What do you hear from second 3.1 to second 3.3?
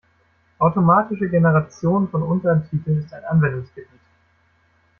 ein